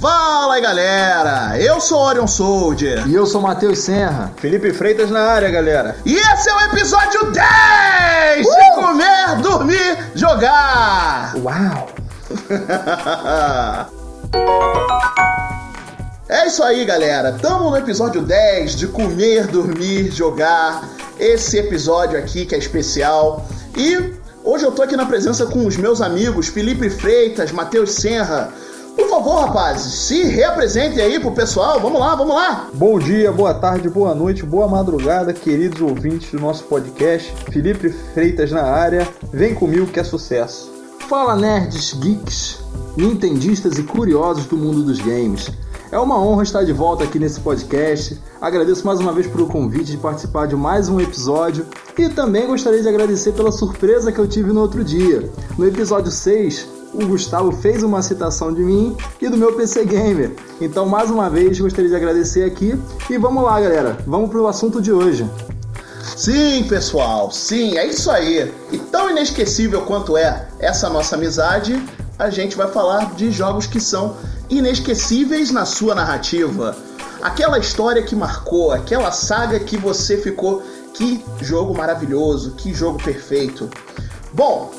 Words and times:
Fala 0.00 0.54
aí 0.54 0.62
galera, 0.62 1.58
eu 1.60 1.78
sou 1.78 1.98
Orion 1.98 2.26
Soldier. 2.26 3.06
E 3.06 3.14
eu 3.14 3.26
sou 3.26 3.38
Matheus 3.42 3.80
Serra. 3.80 4.32
Felipe 4.38 4.72
Freitas 4.72 5.10
na 5.10 5.20
área, 5.20 5.50
galera. 5.50 5.94
E 6.06 6.14
esse 6.16 6.48
é 6.48 6.54
o 6.54 6.60
episódio 6.60 7.30
10 7.30 8.46
uh! 8.46 8.50
de 8.50 8.74
Comer, 8.76 9.36
Dormir, 9.42 9.98
Jogar. 10.14 11.34
Uau! 11.36 11.90
é 16.30 16.46
isso 16.46 16.62
aí, 16.62 16.86
galera. 16.86 17.32
Tamo 17.32 17.68
no 17.68 17.76
episódio 17.76 18.22
10 18.22 18.76
de 18.76 18.86
Comer, 18.86 19.48
Dormir, 19.48 20.10
Jogar. 20.10 20.82
Esse 21.18 21.58
episódio 21.58 22.18
aqui 22.18 22.46
que 22.46 22.54
é 22.54 22.58
especial. 22.58 23.46
E 23.76 24.14
hoje 24.42 24.64
eu 24.64 24.72
tô 24.72 24.80
aqui 24.80 24.96
na 24.96 25.04
presença 25.04 25.44
com 25.44 25.66
os 25.66 25.76
meus 25.76 26.00
amigos 26.00 26.48
Felipe 26.48 26.88
Freitas, 26.88 27.52
Matheus 27.52 27.96
Serra. 27.96 28.50
Por 29.00 29.08
favor, 29.08 29.40
rapazes, 29.46 29.94
se 29.94 30.24
reapresentem 30.24 31.02
aí 31.02 31.18
pro 31.18 31.32
pessoal. 31.32 31.80
Vamos 31.80 31.98
lá, 31.98 32.14
vamos 32.14 32.34
lá. 32.34 32.68
Bom 32.74 32.98
dia, 32.98 33.32
boa 33.32 33.54
tarde, 33.54 33.88
boa 33.88 34.14
noite, 34.14 34.44
boa 34.44 34.68
madrugada, 34.68 35.32
queridos 35.32 35.80
ouvintes 35.80 36.30
do 36.30 36.38
nosso 36.38 36.64
podcast. 36.64 37.34
Felipe 37.50 37.88
Freitas 37.88 38.52
na 38.52 38.62
área. 38.62 39.08
Vem 39.32 39.54
comigo 39.54 39.86
que 39.86 39.98
é 39.98 40.04
sucesso. 40.04 40.70
Fala 41.08 41.34
nerds, 41.34 41.94
geeks, 41.94 42.58
nintendistas 42.94 43.78
e 43.78 43.84
curiosos 43.84 44.44
do 44.44 44.56
mundo 44.56 44.82
dos 44.82 44.98
games. 44.98 45.50
É 45.90 45.98
uma 45.98 46.20
honra 46.20 46.42
estar 46.42 46.62
de 46.62 46.72
volta 46.72 47.02
aqui 47.02 47.18
nesse 47.18 47.40
podcast. 47.40 48.20
Agradeço 48.38 48.86
mais 48.86 49.00
uma 49.00 49.12
vez 49.12 49.26
pelo 49.26 49.46
convite 49.46 49.92
de 49.92 49.96
participar 49.96 50.46
de 50.46 50.54
mais 50.54 50.90
um 50.90 51.00
episódio 51.00 51.66
e 51.98 52.10
também 52.10 52.46
gostaria 52.46 52.82
de 52.82 52.88
agradecer 52.88 53.32
pela 53.32 53.50
surpresa 53.50 54.12
que 54.12 54.18
eu 54.18 54.28
tive 54.28 54.52
no 54.52 54.60
outro 54.60 54.84
dia. 54.84 55.28
No 55.58 55.66
episódio 55.66 56.12
6, 56.12 56.79
o 56.92 57.06
Gustavo 57.06 57.52
fez 57.52 57.82
uma 57.82 58.02
citação 58.02 58.52
de 58.52 58.62
mim 58.62 58.96
e 59.20 59.28
do 59.28 59.36
meu 59.36 59.52
PC 59.54 59.84
Gamer. 59.84 60.32
Então, 60.60 60.86
mais 60.86 61.10
uma 61.10 61.30
vez, 61.30 61.58
gostaria 61.60 61.88
de 61.88 61.96
agradecer 61.96 62.44
aqui. 62.44 62.78
E 63.08 63.18
vamos 63.18 63.42
lá, 63.44 63.60
galera. 63.60 63.98
Vamos 64.06 64.30
para 64.30 64.40
o 64.40 64.46
assunto 64.46 64.80
de 64.80 64.92
hoje. 64.92 65.28
Sim, 66.16 66.64
pessoal, 66.68 67.30
sim, 67.30 67.78
é 67.78 67.86
isso 67.86 68.10
aí. 68.10 68.52
E 68.72 68.78
tão 68.78 69.10
inesquecível 69.10 69.82
quanto 69.82 70.16
é 70.16 70.48
essa 70.58 70.90
nossa 70.90 71.14
amizade, 71.14 71.82
a 72.18 72.28
gente 72.28 72.56
vai 72.56 72.70
falar 72.70 73.14
de 73.14 73.30
jogos 73.30 73.66
que 73.66 73.80
são 73.80 74.16
inesquecíveis 74.48 75.50
na 75.50 75.64
sua 75.64 75.94
narrativa. 75.94 76.76
Aquela 77.22 77.58
história 77.58 78.02
que 78.02 78.16
marcou, 78.16 78.72
aquela 78.72 79.12
saga 79.12 79.60
que 79.60 79.76
você 79.76 80.16
ficou. 80.16 80.62
Que 80.92 81.24
jogo 81.40 81.74
maravilhoso, 81.74 82.50
que 82.52 82.74
jogo 82.74 83.02
perfeito. 83.02 83.70
Bom, 84.34 84.70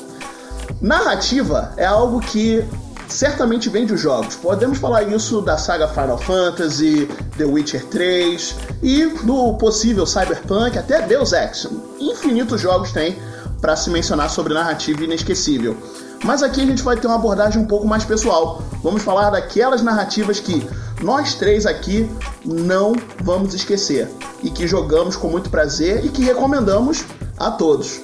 Narrativa 0.80 1.72
é 1.76 1.84
algo 1.84 2.20
que 2.20 2.64
certamente 3.08 3.68
vem 3.68 3.86
dos 3.86 4.00
jogos. 4.00 4.34
Podemos 4.36 4.78
falar 4.78 5.02
isso 5.04 5.40
da 5.40 5.56
saga 5.58 5.86
Final 5.88 6.18
Fantasy, 6.18 7.08
The 7.36 7.44
Witcher 7.44 7.84
3 7.86 8.56
e 8.82 9.06
do 9.24 9.54
possível 9.54 10.06
Cyberpunk, 10.06 10.78
até 10.78 11.02
Deus 11.02 11.32
Ex. 11.32 11.68
Infinitos 12.00 12.60
jogos 12.60 12.90
tem 12.92 13.18
para 13.60 13.76
se 13.76 13.90
mencionar 13.90 14.28
sobre 14.28 14.54
narrativa 14.54 15.04
inesquecível. 15.04 15.76
Mas 16.24 16.42
aqui 16.42 16.60
a 16.60 16.66
gente 16.66 16.82
vai 16.82 16.96
ter 16.96 17.06
uma 17.06 17.16
abordagem 17.16 17.60
um 17.60 17.66
pouco 17.66 17.86
mais 17.86 18.04
pessoal. 18.04 18.62
Vamos 18.82 19.02
falar 19.02 19.30
daquelas 19.30 19.82
narrativas 19.82 20.40
que 20.40 20.66
nós 21.00 21.34
três 21.34 21.66
aqui 21.66 22.08
não 22.44 22.94
vamos 23.22 23.54
esquecer 23.54 24.08
e 24.42 24.50
que 24.50 24.66
jogamos 24.66 25.16
com 25.16 25.28
muito 25.28 25.50
prazer 25.50 26.04
e 26.04 26.08
que 26.08 26.22
recomendamos 26.22 27.04
a 27.38 27.50
todos. 27.50 28.00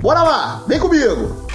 Bora 0.00 0.22
lá, 0.22 0.62
vem 0.66 0.78
comigo! 0.78 1.50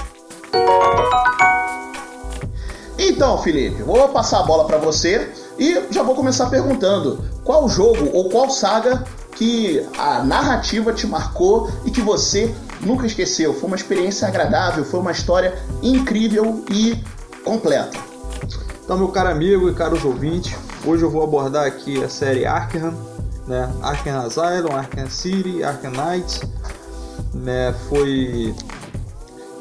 Então, 2.98 3.38
Felipe, 3.38 3.82
vou 3.84 4.10
passar 4.10 4.40
a 4.40 4.44
bola 4.44 4.66
para 4.66 4.78
você 4.78 5.32
e 5.58 5.84
já 5.90 6.04
vou 6.04 6.16
começar 6.16 6.48
perguntando: 6.50 7.24
qual 7.44 7.68
jogo 7.70 8.10
ou 8.14 8.30
qual 8.30 8.50
saga 8.50 9.04
que 9.36 9.86
a 9.98 10.24
narrativa 10.24 10.94
te 10.94 11.08
marcou 11.08 11.70
e 11.86 11.92
que 11.92 12.02
você 12.02 12.54
nunca 12.82 13.06
esqueceu? 13.06 13.54
Foi 13.54 13.68
uma 13.68 13.76
experiência 13.76 14.28
agradável, 14.28 14.84
foi 14.84 15.00
uma 15.00 15.12
história 15.12 15.58
incrível 15.82 16.64
e 16.70 16.98
completa. 17.44 17.98
Então, 18.84 18.98
meu 18.98 19.08
caro 19.08 19.30
amigo 19.30 19.70
e 19.70 19.74
caros 19.74 20.04
ouvintes, 20.06 20.56
hoje 20.86 21.04
eu 21.04 21.10
vou 21.10 21.24
abordar 21.24 21.66
aqui 21.66 22.04
a 22.04 22.10
série 22.10 22.46
Arkham, 22.46 22.94
né? 23.48 23.72
Arkham 23.82 24.26
Asylum, 24.26 24.76
Arkham 24.76 25.10
City, 25.10 25.64
Arkham 25.64 25.92
Knights, 25.92 26.42
né? 27.34 27.74
Foi 27.90 28.54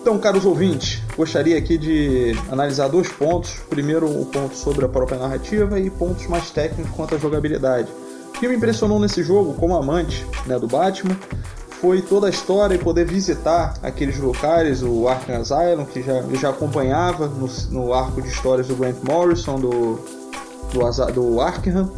então, 0.04 0.18
caros 0.18 0.44
ouvintes, 0.44 1.00
gostaria 1.16 1.56
aqui 1.56 1.78
de 1.78 2.36
analisar 2.52 2.88
dois 2.88 3.08
pontos. 3.08 3.54
Primeiro, 3.70 4.04
o 4.04 4.26
ponto 4.26 4.54
sobre 4.54 4.84
a 4.84 4.88
própria 4.88 5.18
narrativa 5.18 5.80
e 5.80 5.88
pontos 5.88 6.26
mais 6.26 6.50
técnicos 6.50 6.92
quanto 6.94 7.14
à 7.14 7.18
jogabilidade. 7.18 7.88
O 8.28 8.38
que 8.38 8.46
me 8.46 8.54
impressionou 8.54 9.00
nesse 9.00 9.22
jogo, 9.22 9.54
como 9.54 9.74
amante 9.74 10.26
né, 10.44 10.58
do 10.58 10.66
Batman, 10.66 11.16
foi 11.80 12.02
toda 12.02 12.26
a 12.26 12.30
história 12.30 12.74
e 12.74 12.78
poder 12.78 13.06
visitar 13.06 13.78
aqueles 13.82 14.18
locais, 14.18 14.82
o 14.82 15.08
Arkham 15.08 15.40
Asylum, 15.40 15.86
que 15.86 16.02
já, 16.02 16.16
eu 16.16 16.36
já 16.36 16.50
acompanhava 16.50 17.26
no, 17.26 17.48
no 17.70 17.94
arco 17.94 18.20
de 18.20 18.28
histórias 18.28 18.68
do 18.68 18.76
Grant 18.76 18.96
Morrison, 19.02 19.58
do, 19.58 19.98
do, 20.70 21.12
do 21.14 21.40
Arkham, 21.40 21.90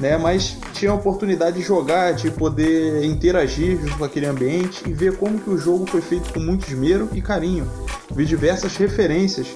né? 0.00 0.16
Mas 0.16 0.56
tinha 0.72 0.90
a 0.90 0.94
oportunidade 0.94 1.56
de 1.56 1.62
jogar, 1.62 2.12
de 2.12 2.30
poder 2.30 3.04
interagir 3.04 3.80
junto 3.80 3.98
com 3.98 4.04
aquele 4.04 4.26
ambiente 4.26 4.88
e 4.88 4.92
ver 4.92 5.16
como 5.16 5.38
que 5.38 5.50
o 5.50 5.58
jogo 5.58 5.86
foi 5.86 6.00
feito 6.00 6.32
com 6.32 6.40
muito 6.40 6.68
esmero 6.68 7.08
e 7.12 7.20
carinho. 7.20 7.68
Vi 8.10 8.24
diversas 8.24 8.76
referências 8.76 9.48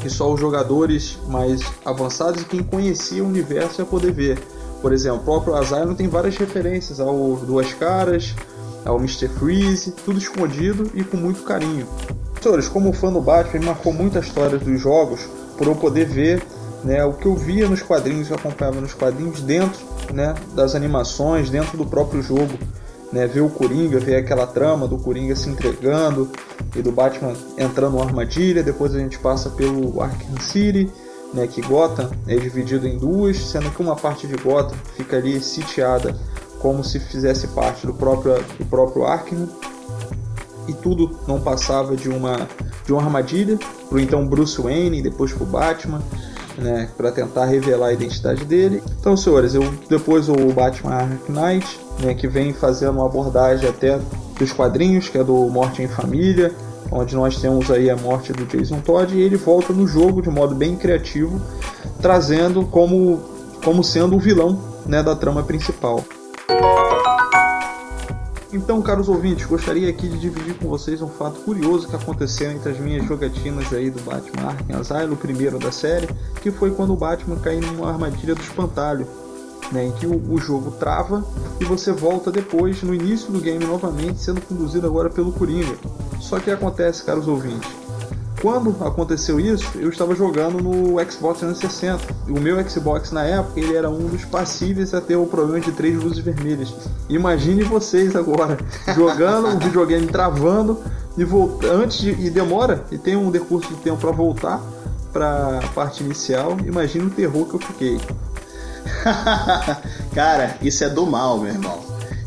que 0.00 0.08
só 0.08 0.32
os 0.32 0.40
jogadores 0.40 1.18
mais 1.28 1.60
avançados 1.84 2.42
e 2.42 2.44
quem 2.44 2.62
conhecia 2.62 3.22
o 3.22 3.28
universo 3.28 3.80
ia 3.80 3.86
poder 3.86 4.12
ver. 4.12 4.38
Por 4.80 4.92
exemplo, 4.92 5.20
o 5.20 5.24
próprio 5.24 5.54
Asylum 5.54 5.94
tem 5.94 6.08
várias 6.08 6.36
referências 6.36 6.98
ao 6.98 7.36
Duas 7.36 7.72
Caras, 7.74 8.34
ao 8.84 8.98
Mr. 8.98 9.28
Freeze, 9.28 9.92
tudo 10.04 10.18
escondido 10.18 10.90
e 10.94 11.04
com 11.04 11.16
muito 11.16 11.42
carinho. 11.42 11.86
Como 12.72 12.92
fã 12.92 13.12
do 13.12 13.20
Batman, 13.20 13.66
marcou 13.66 13.92
muito 13.92 14.18
a 14.18 14.20
história 14.20 14.58
dos 14.58 14.80
jogos 14.80 15.20
por 15.56 15.68
eu 15.68 15.76
poder 15.76 16.06
ver 16.06 16.42
né, 16.84 17.04
o 17.04 17.12
que 17.12 17.26
eu 17.26 17.34
via 17.34 17.68
nos 17.68 17.82
quadrinhos, 17.82 18.30
eu 18.30 18.36
acompanhava 18.36 18.80
nos 18.80 18.94
quadrinhos 18.94 19.40
dentro 19.40 19.80
né, 20.12 20.34
das 20.54 20.74
animações, 20.74 21.50
dentro 21.50 21.76
do 21.76 21.86
próprio 21.86 22.22
jogo. 22.22 22.58
Né, 23.12 23.26
ver 23.26 23.42
o 23.42 23.50
Coringa, 23.50 24.00
ver 24.00 24.16
aquela 24.16 24.46
trama 24.46 24.88
do 24.88 24.96
Coringa 24.96 25.36
se 25.36 25.46
entregando 25.46 26.30
e 26.74 26.80
do 26.80 26.90
Batman 26.90 27.34
entrando 27.58 27.92
numa 27.92 28.06
armadilha. 28.06 28.62
Depois 28.62 28.94
a 28.94 28.98
gente 28.98 29.18
passa 29.18 29.50
pelo 29.50 30.00
Arkham 30.00 30.40
City, 30.40 30.90
né, 31.34 31.46
que 31.46 31.60
Gotham 31.60 32.10
é 32.26 32.36
dividido 32.36 32.88
em 32.88 32.96
duas, 32.96 33.36
sendo 33.36 33.70
que 33.70 33.82
uma 33.82 33.94
parte 33.94 34.26
de 34.26 34.34
Gotham 34.36 34.78
fica 34.96 35.18
ali 35.18 35.42
sitiada 35.42 36.18
como 36.58 36.82
se 36.82 36.98
fizesse 37.00 37.48
parte 37.48 37.86
do 37.86 37.92
próprio, 37.92 38.34
do 38.58 38.64
próprio 38.64 39.04
Arkham 39.04 39.46
e 40.68 40.72
tudo 40.72 41.18
não 41.26 41.40
passava 41.40 41.96
de 41.96 42.08
uma 42.08 42.48
de 42.86 42.92
uma 42.92 43.02
armadilha 43.02 43.58
para 43.88 44.00
então 44.00 44.26
Bruce 44.26 44.60
Wayne 44.60 44.98
e 44.98 45.02
depois 45.02 45.32
para 45.32 45.42
o 45.42 45.46
Batman 45.46 46.00
né, 46.58 46.88
para 46.96 47.10
tentar 47.10 47.46
revelar 47.46 47.88
a 47.88 47.92
identidade 47.92 48.44
dele. 48.44 48.82
Então, 49.00 49.16
senhores, 49.16 49.54
eu 49.54 49.62
depois 49.88 50.28
o 50.28 50.34
Batman 50.52 50.94
Arkham 50.94 51.18
Knight, 51.28 51.80
né, 52.00 52.14
que 52.14 52.28
vem 52.28 52.52
fazendo 52.52 52.92
uma 52.92 53.06
abordagem 53.06 53.68
até 53.68 53.98
dos 54.38 54.52
quadrinhos, 54.52 55.08
que 55.08 55.18
é 55.18 55.24
do 55.24 55.34
Morte 55.48 55.82
em 55.82 55.88
Família, 55.88 56.52
onde 56.90 57.14
nós 57.14 57.40
temos 57.40 57.70
aí 57.70 57.88
a 57.88 57.96
morte 57.96 58.32
do 58.32 58.44
Jason 58.44 58.80
Todd 58.80 59.16
e 59.16 59.20
ele 59.20 59.36
volta 59.36 59.72
no 59.72 59.86
jogo 59.86 60.20
de 60.20 60.28
modo 60.28 60.54
bem 60.54 60.76
criativo, 60.76 61.40
trazendo 62.00 62.64
como 62.66 63.20
como 63.64 63.84
sendo 63.84 64.16
o 64.16 64.18
vilão, 64.18 64.58
né, 64.84 65.02
da 65.02 65.14
trama 65.14 65.42
principal. 65.44 66.04
Então, 68.52 68.82
caros 68.82 69.08
ouvintes, 69.08 69.46
gostaria 69.46 69.88
aqui 69.88 70.06
de 70.06 70.18
dividir 70.18 70.54
com 70.58 70.68
vocês 70.68 71.00
um 71.00 71.08
fato 71.08 71.40
curioso 71.40 71.88
que 71.88 71.96
aconteceu 71.96 72.50
entre 72.50 72.70
as 72.70 72.78
minhas 72.78 73.06
jogatinas 73.06 73.72
aí 73.72 73.90
do 73.90 73.98
Batman 74.02 74.48
Arkham 74.48 74.78
Asylum, 74.78 75.14
o 75.14 75.16
primeiro 75.16 75.58
da 75.58 75.72
série, 75.72 76.06
que 76.42 76.50
foi 76.50 76.70
quando 76.70 76.92
o 76.92 76.96
Batman 76.96 77.36
caiu 77.36 77.62
numa 77.62 77.88
armadilha 77.88 78.34
do 78.34 78.42
espantalho, 78.42 79.06
né, 79.72 79.86
em 79.86 79.92
que 79.92 80.06
o, 80.06 80.20
o, 80.30 80.38
jogo 80.38 80.70
trava 80.72 81.24
e 81.58 81.64
você 81.64 81.92
volta 81.92 82.30
depois, 82.30 82.82
no 82.82 82.94
início 82.94 83.32
do 83.32 83.40
game 83.40 83.64
novamente, 83.64 84.20
sendo 84.20 84.42
conduzido 84.42 84.86
agora 84.86 85.08
pelo 85.08 85.32
Coringa. 85.32 85.74
Só 86.20 86.38
que 86.38 86.50
acontece, 86.50 87.02
caros 87.04 87.26
ouvintes, 87.26 87.70
quando 88.42 88.76
aconteceu 88.84 89.38
isso, 89.38 89.70
eu 89.76 89.88
estava 89.88 90.16
jogando 90.16 90.60
no 90.60 90.98
Xbox 91.08 91.38
360. 91.38 92.12
O 92.28 92.40
meu 92.40 92.68
Xbox 92.68 93.12
na 93.12 93.22
época 93.22 93.60
ele 93.60 93.76
era 93.76 93.88
um 93.88 94.08
dos 94.08 94.24
passíveis 94.24 94.92
a 94.92 95.00
ter 95.00 95.14
o 95.14 95.26
problema 95.26 95.60
de 95.60 95.70
três 95.70 95.94
luzes 96.02 96.18
vermelhas. 96.18 96.74
Imagine 97.08 97.62
vocês 97.62 98.16
agora 98.16 98.58
jogando 98.96 99.46
um 99.46 99.58
videogame 99.60 100.08
travando 100.08 100.82
e 101.16 101.24
volta 101.24 101.68
antes 101.68 101.98
de, 101.98 102.10
e 102.10 102.28
demora 102.28 102.84
e 102.90 102.98
tem 102.98 103.14
um 103.14 103.30
decurso 103.30 103.68
de 103.68 103.76
tempo 103.76 103.98
para 103.98 104.10
voltar 104.10 104.60
para 105.12 105.60
a 105.60 105.68
parte 105.68 106.02
inicial. 106.02 106.56
Imagine 106.66 107.06
o 107.06 107.10
terror 107.10 107.46
que 107.46 107.54
eu 107.54 107.60
fiquei. 107.60 108.00
Cara, 110.12 110.56
isso 110.60 110.82
é 110.82 110.88
do 110.88 111.06
mal, 111.06 111.38
meu 111.38 111.52
irmão. 111.52 111.78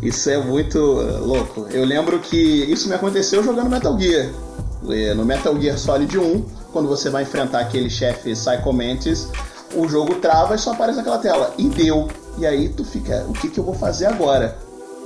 Isso 0.02 0.30
é 0.30 0.38
muito 0.38 0.80
louco. 0.80 1.68
Eu 1.72 1.84
lembro 1.84 2.20
que 2.20 2.38
isso 2.38 2.88
me 2.88 2.96
aconteceu 2.96 3.44
jogando 3.44 3.70
Metal 3.70 4.00
Gear. 4.00 4.30
No 5.16 5.26
Metal 5.26 5.60
Gear 5.60 5.78
Solid 5.78 6.18
1, 6.18 6.46
quando 6.72 6.88
você 6.88 7.10
vai 7.10 7.24
enfrentar 7.24 7.60
aquele 7.62 7.90
chefe 7.90 8.34
Psycho 8.34 8.72
Mantis, 8.72 9.30
o 9.76 9.88
jogo 9.88 10.16
trava 10.16 10.56
e 10.56 10.58
só 10.58 10.74
aparece 10.74 11.00
aquela 11.00 11.18
tela. 11.18 11.54
E 11.58 11.68
deu. 11.70 12.08
E 12.38 12.46
aí 12.46 12.70
tu 12.70 12.84
fica, 12.86 13.26
o 13.28 13.34
que, 13.34 13.50
que 13.50 13.60
eu 13.60 13.64
vou 13.64 13.74
fazer 13.74 14.06
agora? 14.06 14.58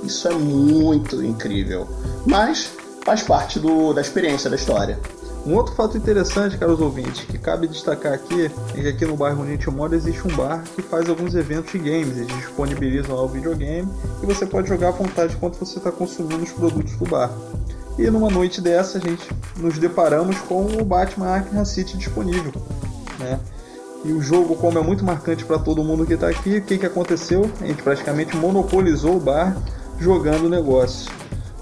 Isso 0.02 0.28
é 0.28 0.32
muito 0.32 1.22
incrível. 1.24 1.88
Mas 2.26 2.70
faz 3.04 3.22
parte 3.22 3.58
do, 3.58 3.92
da 3.92 4.00
experiência 4.00 4.50
da 4.50 4.56
história. 4.56 4.98
Um 5.46 5.54
outro 5.54 5.74
fato 5.74 5.96
interessante, 5.96 6.58
caros 6.58 6.80
ouvintes, 6.80 7.24
que 7.24 7.38
cabe 7.38 7.66
destacar 7.66 8.12
aqui, 8.12 8.50
é 8.76 8.80
que 8.82 8.88
aqui 8.88 9.06
no 9.06 9.16
bairro 9.16 9.42
onde 9.42 9.52
a 9.52 9.96
existe 9.96 10.28
um 10.28 10.36
bar 10.36 10.62
que 10.76 10.82
faz 10.82 11.08
alguns 11.08 11.34
eventos 11.34 11.72
de 11.72 11.78
games. 11.78 12.18
Eles 12.18 12.36
disponibilizam 12.36 13.16
lá 13.16 13.22
o 13.22 13.28
videogame 13.28 13.88
e 14.22 14.26
você 14.26 14.44
pode 14.44 14.68
jogar 14.68 14.88
à 14.88 14.90
vontade 14.90 15.34
enquanto 15.34 15.56
você 15.56 15.78
está 15.78 15.90
consumindo 15.90 16.42
os 16.42 16.52
produtos 16.52 16.94
do 16.96 17.06
bar. 17.06 17.30
E 18.00 18.10
numa 18.10 18.30
noite 18.30 18.62
dessa 18.62 18.96
a 18.96 19.00
gente 19.00 19.28
nos 19.58 19.76
deparamos 19.76 20.38
com 20.38 20.64
o 20.64 20.82
Batman 20.82 21.26
Arkham 21.26 21.62
City 21.66 21.98
disponível. 21.98 22.50
Né? 23.18 23.38
E 24.02 24.10
o 24.10 24.22
jogo, 24.22 24.56
como 24.56 24.78
é 24.78 24.82
muito 24.82 25.04
marcante 25.04 25.44
para 25.44 25.58
todo 25.58 25.84
mundo 25.84 26.06
que 26.06 26.14
está 26.14 26.30
aqui, 26.30 26.56
o 26.56 26.62
que, 26.62 26.78
que 26.78 26.86
aconteceu? 26.86 27.50
A 27.60 27.66
gente 27.66 27.82
praticamente 27.82 28.34
monopolizou 28.34 29.16
o 29.16 29.20
bar 29.20 29.54
jogando 29.98 30.46
o 30.46 30.48
negócio. 30.48 31.12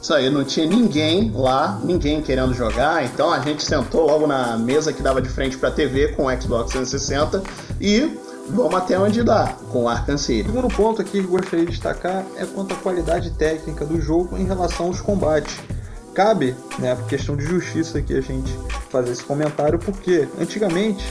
Isso 0.00 0.14
aí, 0.14 0.30
não 0.30 0.44
tinha 0.44 0.64
ninguém 0.64 1.32
lá, 1.34 1.80
ninguém 1.82 2.22
querendo 2.22 2.54
jogar, 2.54 3.04
então 3.04 3.32
a 3.32 3.40
gente 3.40 3.64
sentou 3.64 4.06
logo 4.06 4.28
na 4.28 4.56
mesa 4.56 4.92
que 4.92 5.02
dava 5.02 5.20
de 5.20 5.28
frente 5.28 5.58
para 5.58 5.70
a 5.70 5.72
TV 5.72 6.12
com 6.12 6.26
o 6.26 6.40
Xbox 6.40 6.70
360 6.70 7.42
e 7.80 8.16
vamos 8.48 8.76
até 8.76 8.96
onde 8.96 9.24
dá 9.24 9.56
com 9.72 9.82
o 9.82 9.88
Arkham 9.88 10.16
City. 10.16 10.48
O 10.48 10.52
segundo 10.52 10.72
ponto 10.72 11.02
aqui 11.02 11.20
que 11.20 11.26
gostaria 11.26 11.64
de 11.64 11.72
destacar 11.72 12.24
é 12.36 12.46
quanto 12.46 12.74
à 12.74 12.76
qualidade 12.76 13.32
técnica 13.32 13.84
do 13.84 14.00
jogo 14.00 14.38
em 14.38 14.44
relação 14.44 14.86
aos 14.86 15.00
combates. 15.00 15.56
Cabe, 16.14 16.54
né, 16.78 16.94
por 16.94 17.06
questão 17.06 17.36
de 17.36 17.44
justiça 17.44 17.98
aqui 17.98 18.16
a 18.16 18.20
gente 18.20 18.52
fazer 18.90 19.12
esse 19.12 19.22
comentário, 19.22 19.78
porque 19.78 20.28
antigamente 20.40 21.04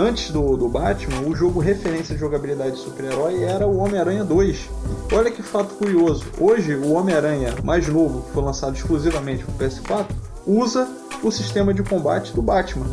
Antes 0.00 0.30
do, 0.30 0.56
do 0.56 0.68
Batman, 0.68 1.22
o 1.28 1.34
jogo 1.34 1.58
referência 1.58 2.14
de 2.14 2.20
jogabilidade 2.20 2.76
de 2.76 2.78
super-herói 2.78 3.42
era 3.42 3.66
o 3.66 3.78
Homem-Aranha 3.78 4.22
2. 4.22 4.70
Olha 5.12 5.28
que 5.28 5.42
fato 5.42 5.74
curioso. 5.74 6.24
Hoje, 6.38 6.76
o 6.76 6.92
Homem-Aranha 6.92 7.54
mais 7.64 7.88
novo, 7.88 8.22
que 8.22 8.30
foi 8.30 8.44
lançado 8.44 8.76
exclusivamente 8.76 9.44
para 9.44 9.66
o 9.66 9.68
PS4, 9.68 10.06
usa 10.46 10.88
o 11.20 11.32
sistema 11.32 11.74
de 11.74 11.82
combate 11.82 12.32
do 12.32 12.40
Batman. 12.40 12.86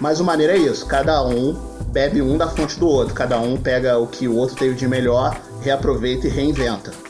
Mas 0.00 0.18
o 0.18 0.24
maneiro 0.24 0.54
é 0.54 0.56
isso: 0.56 0.86
cada 0.86 1.22
um 1.22 1.54
bebe 1.88 2.22
um 2.22 2.38
da 2.38 2.48
fonte 2.48 2.80
do 2.80 2.88
outro, 2.88 3.12
cada 3.12 3.38
um 3.38 3.58
pega 3.58 3.98
o 3.98 4.06
que 4.06 4.26
o 4.26 4.36
outro 4.36 4.56
teve 4.56 4.74
de 4.74 4.88
melhor, 4.88 5.38
reaproveita 5.60 6.26
e 6.26 6.30
reinventa. 6.30 7.03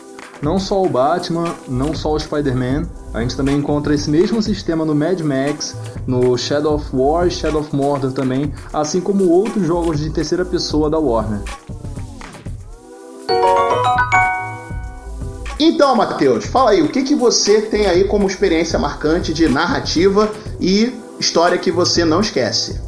Não 0.45 0.59
só 0.59 0.83
o 0.83 0.89
Batman, 0.91 1.55
não 1.67 1.95
só 1.95 2.13
o 2.13 2.21
Spider-Man, 2.21 2.87
a 3.15 3.23
gente 3.23 3.35
também 3.35 3.57
encontra 3.57 3.95
esse 3.95 4.11
mesmo 4.11 4.43
sistema 4.43 4.85
no 4.85 4.95
Mad 4.95 5.19
Max, 5.23 5.75
no 6.07 6.37
Shadow 6.37 6.75
of 6.75 6.85
War 6.93 7.27
e 7.27 7.31
Shadow 7.31 7.63
of 7.63 7.75
Mordor 7.75 8.13
também, 8.13 8.53
assim 8.71 9.01
como 9.01 9.27
outros 9.27 9.67
jogos 9.67 9.99
de 9.99 10.11
terceira 10.11 10.45
pessoa 10.45 10.91
da 10.91 10.99
Warner. 10.99 11.41
Então, 15.59 15.97
Matheus, 15.97 16.45
fala 16.45 16.73
aí, 16.73 16.83
o 16.83 16.89
que, 16.89 17.05
que 17.05 17.15
você 17.15 17.63
tem 17.63 17.87
aí 17.87 18.05
como 18.05 18.27
experiência 18.27 18.79
marcante 18.79 19.33
de 19.33 19.49
narrativa 19.49 20.31
e 20.61 20.93
história 21.19 21.57
que 21.57 21.71
você 21.71 22.05
não 22.05 22.21
esquece? 22.21 22.79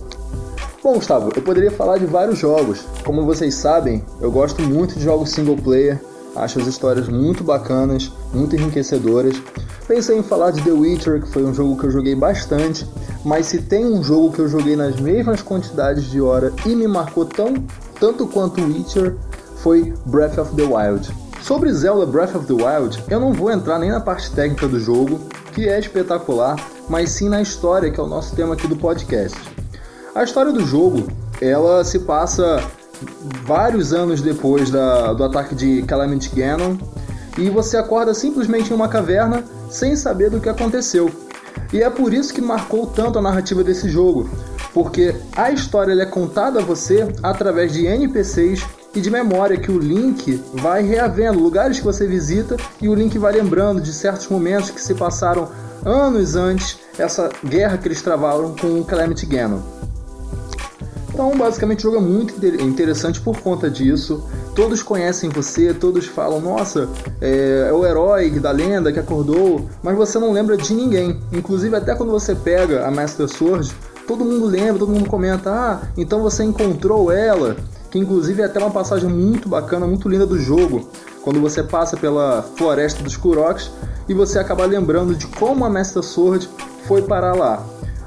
Bom, 0.83 0.97
Gustavo, 0.97 1.33
eu 1.35 1.41
poderia 1.41 1.71
falar 1.71 1.97
de 1.97 2.05
vários 2.05 2.39
jogos. 2.39 2.81
Como 3.03 3.25
vocês 3.25 3.55
sabem, 3.55 4.05
eu 4.21 4.31
gosto 4.31 4.61
muito 4.61 4.99
de 4.99 5.05
jogos 5.05 5.31
single 5.31 5.57
player, 5.57 5.99
Acho 6.37 6.61
as 6.61 6.67
histórias 6.67 7.09
muito 7.09 7.43
bacanas, 7.43 8.13
muito 8.33 8.55
enriquecedoras. 8.55 9.37
Pensei 9.89 10.19
em 10.19 10.23
falar 10.23 10.51
de 10.51 10.63
The 10.63 10.73
Witcher, 10.73 11.23
que 11.23 11.29
foi 11.29 11.45
um 11.45 11.55
jogo 11.55 11.79
que 11.79 11.87
eu 11.87 11.91
joguei 11.91 12.15
bastante, 12.15 12.87
mas 13.25 13.47
se 13.47 13.63
tem 13.63 13.85
um 13.85 14.03
jogo 14.03 14.33
que 14.33 14.41
eu 14.41 14.49
joguei 14.49 14.77
nas 14.77 15.01
mesmas 15.01 15.43
quantidades 15.43 16.05
de 16.05 16.21
hora 16.21 16.53
e 16.65 16.75
me 16.75 16.87
marcou 16.87 17.25
tão 17.25 17.55
tanto 17.99 18.27
quanto 18.27 18.61
Witcher, 18.61 19.17
foi 19.57 19.95
Breath 20.05 20.39
of 20.39 20.55
the 20.55 20.63
Wild. 20.63 21.11
Sobre 21.43 21.73
Zelda 21.73 22.05
Breath 22.05 22.35
of 22.35 22.47
the 22.47 22.53
Wild, 22.53 23.03
eu 23.09 23.21
não 23.21 23.33
vou 23.33 23.51
entrar 23.51 23.79
nem 23.79 23.91
na 23.91 24.01
parte 24.01 24.31
técnica 24.33 24.69
do 24.69 24.79
jogo, 24.79 25.21
que 25.53 25.69
é 25.69 25.79
espetacular, 25.79 26.57
mas 26.89 27.11
sim 27.11 27.29
na 27.29 27.41
história, 27.41 27.91
que 27.91 27.99
é 27.99 28.03
o 28.03 28.07
nosso 28.07 28.35
tema 28.35 28.55
aqui 28.55 28.67
do 28.67 28.77
podcast. 28.77 29.39
A 30.15 30.25
história 30.25 30.53
do 30.53 30.65
jogo, 30.65 31.07
ela 31.41 31.85
se 31.85 32.01
passa 32.01 32.63
vários 33.45 33.93
anos 33.93 34.21
depois 34.21 34.71
da, 34.71 35.13
do 35.13 35.25
ataque 35.25 35.55
de 35.55 35.83
Calamity 35.83 36.35
Ganon 36.35 36.77
e 37.39 37.51
você 37.51 37.77
acorda 37.77 38.15
simplesmente 38.15 38.71
em 38.71 38.75
uma 38.75 38.89
caverna 38.89 39.45
sem 39.71 39.95
saber 39.97 40.31
do 40.31 40.41
que 40.41 40.49
aconteceu. 40.49 41.11
E 41.73 41.83
é 41.83 41.91
por 41.91 42.15
isso 42.15 42.33
que 42.33 42.41
marcou 42.41 42.87
tanto 42.87 43.19
a 43.19 43.23
narrativa 43.23 43.63
desse 43.63 43.89
jogo, 43.89 44.29
porque 44.73 45.15
a 45.37 45.51
história 45.51 45.93
é 46.01 46.07
contada 46.07 46.61
a 46.61 46.63
você 46.63 47.09
através 47.23 47.73
de 47.73 47.87
NPCs 47.87 48.65
e 48.95 49.01
de 49.01 49.11
memória 49.11 49.59
que 49.59 49.71
o 49.71 49.79
Link 49.79 50.43
vai 50.55 50.83
reavendo, 50.83 51.39
lugares 51.39 51.79
que 51.79 51.85
você 51.85 52.07
visita 52.07 52.57
e 52.81 52.89
o 52.89 52.95
Link 52.95 53.19
vai 53.19 53.33
lembrando 53.33 53.81
de 53.81 53.93
certos 53.93 54.29
momentos 54.29 54.71
que 54.71 54.81
se 54.81 54.95
passaram 54.95 55.49
anos 55.85 56.35
antes 56.35 56.79
essa 56.99 57.29
guerra 57.45 57.77
que 57.77 57.89
eles 57.89 58.01
travaram 58.01 58.55
com 58.57 58.81
o 58.81 58.85
Calamity 58.85 59.27
Ganon. 59.27 59.61
Então, 61.17 61.35
basicamente, 61.35 61.79
o 61.79 61.91
jogo 61.91 61.97
é 61.97 62.07
muito 62.07 62.35
interessante 62.63 63.23
por 63.23 63.41
conta 63.41 63.71
disso. 63.71 64.23
Todos 64.55 64.83
conhecem 64.83 65.31
você, 65.31 65.73
todos 65.73 66.05
falam, 66.05 66.43
nossa, 66.43 66.91
é, 67.23 67.69
é, 67.71 67.73
o 67.73 67.87
herói 67.87 68.29
da 68.39 68.51
lenda 68.51 68.93
que 68.93 68.99
acordou, 68.99 69.67
mas 69.83 69.97
você 69.97 70.19
não 70.19 70.31
lembra 70.31 70.59
de 70.59 70.75
ninguém. 70.75 71.19
Inclusive, 71.33 71.75
até 71.75 71.95
quando 71.95 72.13
você 72.13 72.35
pega 72.35 72.87
a 72.87 72.91
Master 72.91 73.27
Sword, 73.29 73.73
todo 74.07 74.27
mundo 74.27 74.45
lembra, 74.45 74.79
todo 74.79 74.93
mundo 74.93 75.09
comenta, 75.09 75.51
ah, 75.51 75.89
então 75.97 76.21
você 76.21 76.45
encontrou 76.45 77.11
ela. 77.11 77.57
Que 77.91 77.99
inclusive 77.99 78.43
é 78.43 78.45
até 78.45 78.59
uma 78.59 78.71
passagem 78.71 79.09
muito 79.09 79.49
bacana, 79.49 79.87
muito 79.87 80.11
linda 80.11 80.27
do 80.27 80.39
jogo. 80.39 80.87
Quando 81.23 81.41
você 81.41 81.63
passa 81.63 81.97
pela 81.97 82.43
floresta 82.57 83.03
dos 83.03 83.17
Kuroks 83.17 83.71
e 84.07 84.13
você 84.13 84.39
acaba 84.39 84.67
lembrando 84.67 85.15
de 85.15 85.27
como 85.29 85.65
a 85.65 85.71
Master 85.71 86.03
Sword 86.03 86.47
foi 86.87 87.01
parar 87.01 87.35
lá. 87.35 87.65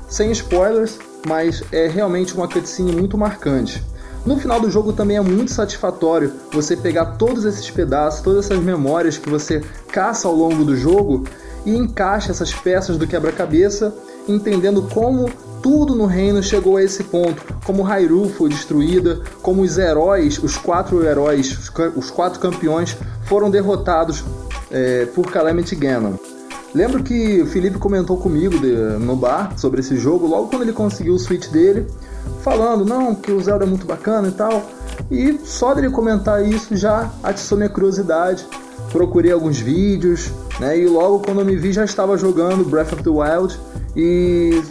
Sem 0.07 0.31
spoilers, 0.31 0.99
mas 1.27 1.63
é 1.71 1.87
realmente 1.87 2.33
uma 2.33 2.47
cutscene 2.47 2.91
muito 2.91 3.17
marcante. 3.17 3.83
No 4.25 4.37
final 4.37 4.59
do 4.59 4.69
jogo 4.69 4.91
também 4.91 5.17
é 5.17 5.21
muito 5.21 5.51
satisfatório 5.51 6.33
você 6.51 6.75
pegar 6.75 7.17
todos 7.17 7.45
esses 7.45 7.69
pedaços, 7.69 8.21
todas 8.21 8.45
essas 8.45 8.61
memórias 8.63 9.17
que 9.17 9.29
você 9.29 9.63
caça 9.91 10.27
ao 10.27 10.35
longo 10.35 10.65
do 10.65 10.75
jogo 10.75 11.25
e 11.65 11.75
encaixa 11.75 12.31
essas 12.31 12.53
peças 12.53 12.97
do 12.97 13.07
quebra-cabeça, 13.07 13.93
entendendo 14.27 14.81
como 14.93 15.29
tudo 15.61 15.95
no 15.95 16.05
reino 16.05 16.41
chegou 16.41 16.77
a 16.77 16.83
esse 16.83 17.03
ponto, 17.03 17.41
como 17.65 17.83
Hyrule 17.83 18.31
foi 18.31 18.49
destruída, 18.49 19.21
como 19.41 19.61
os 19.61 19.77
heróis, 19.77 20.37
os 20.41 20.57
quatro 20.57 21.03
heróis, 21.03 21.57
os 21.95 22.09
quatro 22.09 22.39
campeões 22.39 22.95
foram 23.25 23.49
derrotados 23.49 24.23
é, 24.71 25.05
por 25.07 25.31
Calamity 25.31 25.75
Ganon. 25.75 26.13
Lembro 26.73 27.03
que 27.03 27.41
o 27.41 27.47
Felipe 27.47 27.79
comentou 27.79 28.17
comigo 28.17 28.59
de, 28.59 28.73
no 28.99 29.15
bar 29.15 29.57
sobre 29.57 29.79
esse 29.79 29.97
jogo, 29.97 30.27
logo 30.27 30.49
quando 30.49 30.61
ele 30.61 30.73
conseguiu 30.73 31.15
o 31.15 31.19
Switch 31.19 31.47
dele, 31.47 31.87
falando, 32.43 32.85
não, 32.85 33.15
que 33.15 33.31
o 33.31 33.41
Zelda 33.41 33.65
é 33.65 33.67
muito 33.67 33.87
bacana 33.87 34.27
e 34.27 34.31
tal. 34.31 34.63
E 35.09 35.39
só 35.43 35.73
dele 35.73 35.89
comentar 35.89 36.45
isso 36.45 36.75
já 36.75 37.11
atiçou 37.23 37.57
minha 37.57 37.69
curiosidade. 37.69 38.45
Procurei 38.91 39.31
alguns 39.31 39.59
vídeos, 39.59 40.31
né? 40.59 40.77
E 40.77 40.85
logo 40.87 41.19
quando 41.19 41.39
eu 41.39 41.45
me 41.45 41.55
vi 41.55 41.71
já 41.71 41.83
estava 41.83 42.17
jogando 42.17 42.63
Breath 42.63 42.93
of 42.93 43.03
the 43.03 43.09
Wild 43.09 43.59
e, 43.95 44.61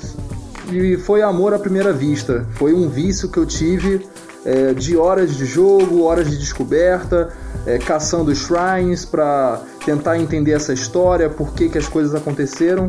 e 0.73 0.97
foi 0.99 1.23
amor 1.23 1.55
à 1.55 1.59
primeira 1.59 1.93
vista. 1.93 2.47
Foi 2.55 2.75
um 2.75 2.88
vício 2.88 3.28
que 3.28 3.38
eu 3.38 3.47
tive 3.47 4.07
é, 4.45 4.73
de 4.73 4.97
horas 4.97 5.37
de 5.37 5.45
jogo, 5.45 6.02
horas 6.02 6.31
de 6.31 6.38
descoberta, 6.38 7.33
é, 7.68 7.76
caçando 7.76 8.34
shrines 8.34 9.04
para 9.04 9.60
tentar 9.84 10.18
entender 10.18 10.52
essa 10.52 10.72
história, 10.72 11.28
por 11.28 11.52
que, 11.52 11.68
que 11.68 11.76
as 11.76 11.87
coisas 11.87 12.14
aconteceram. 12.14 12.88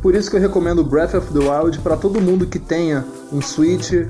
Por 0.00 0.14
isso 0.14 0.30
que 0.30 0.36
eu 0.36 0.40
recomendo 0.40 0.82
Breath 0.82 1.14
of 1.14 1.32
the 1.32 1.38
Wild 1.38 1.78
para 1.80 1.96
todo 1.96 2.20
mundo 2.22 2.46
que 2.46 2.58
tenha 2.58 3.04
um 3.30 3.42
Switch 3.42 3.92
uh, 3.92 4.08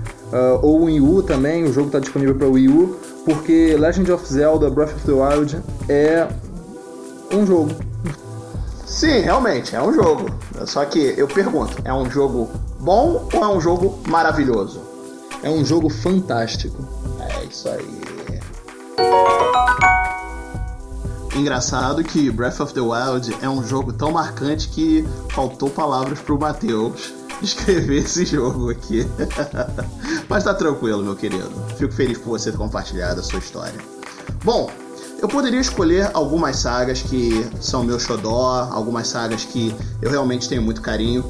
ou 0.63 0.83
um 0.83 0.85
Wii 0.85 1.01
U 1.01 1.23
também. 1.23 1.65
O 1.65 1.73
jogo 1.73 1.89
está 1.89 1.99
disponível 1.99 2.37
para 2.37 2.47
Wii 2.47 2.69
U, 2.69 2.97
porque 3.25 3.77
Legend 3.77 4.13
of 4.13 4.25
Zelda 4.33 4.71
Breath 4.71 4.95
of 4.95 5.05
the 5.05 5.13
Wild 5.13 5.59
é 5.89 6.29
um 7.35 7.45
jogo. 7.45 7.75
Sim, 8.87 9.21
realmente, 9.21 9.75
é 9.75 9.83
um 9.83 9.93
jogo. 9.93 10.31
Só 10.65 10.85
que 10.85 11.15
eu 11.17 11.27
pergunto, 11.27 11.77
é 11.85 11.93
um 11.93 12.09
jogo 12.09 12.49
bom 12.79 13.29
ou 13.33 13.43
é 13.43 13.49
um 13.49 13.61
jogo 13.61 13.99
maravilhoso? 14.07 14.81
É 15.43 15.51
um 15.51 15.65
jogo 15.65 15.89
fantástico. 15.89 16.77
É 17.21 17.45
isso 17.45 17.69
aí. 17.69 18.28
Engraçado 21.35 22.03
que 22.03 22.31
Breath 22.31 22.61
of 22.61 22.75
the 22.75 22.81
Wild 22.81 23.37
é 23.41 23.49
um 23.49 23.65
jogo 23.67 23.93
tão 23.93 24.11
marcante 24.11 24.69
que 24.69 25.07
faltou 25.31 25.71
palavras 25.71 26.19
pro 26.19 26.39
Matheus 26.39 27.13
descrever 27.41 27.99
esse 28.03 28.25
jogo 28.25 28.71
aqui. 28.71 29.07
Mas 30.29 30.45
tá 30.45 30.55
tranquilo, 30.55 31.05
meu 31.05 31.15
querido. 31.15 31.51
Fico 31.77 31.93
feliz 31.93 32.19
por 32.19 32.31
você 32.31 32.51
ter 32.51 32.59
compartilhado 32.59 33.21
a 33.21 33.23
sua 33.23 33.39
história. 33.39 33.79
Bom, 34.45 34.71
eu 35.21 35.29
poderia 35.29 35.61
escolher 35.61 36.11
algumas 36.15 36.57
sagas 36.57 37.03
que 37.03 37.49
são 37.61 37.85
meu 37.85 37.99
xodó, 37.99 38.69
algumas 38.71 39.09
sagas 39.09 39.45
que 39.45 39.75
eu 40.03 40.11
realmente 40.11 40.49
tenho 40.49 40.63
muito 40.63 40.81
carinho. 40.81 41.25